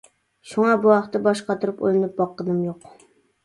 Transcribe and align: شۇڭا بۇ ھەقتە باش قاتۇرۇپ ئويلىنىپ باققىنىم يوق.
شۇڭا 0.53 0.71
بۇ 0.85 0.93
ھەقتە 0.93 1.21
باش 1.29 1.45
قاتۇرۇپ 1.51 1.87
ئويلىنىپ 1.87 2.19
باققىنىم 2.25 2.67
يوق. 2.69 2.93